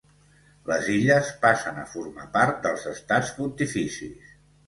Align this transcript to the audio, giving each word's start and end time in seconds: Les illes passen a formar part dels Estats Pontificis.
Les 0.69 0.87
illes 0.93 1.27
passen 1.43 1.77
a 1.81 1.83
formar 1.91 2.25
part 2.37 2.65
dels 2.65 2.87
Estats 2.93 3.29
Pontificis. 3.39 4.35